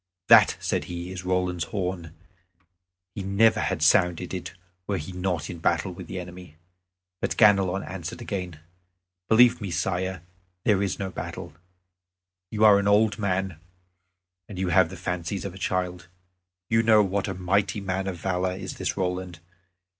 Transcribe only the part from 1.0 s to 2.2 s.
"is Roland's horn;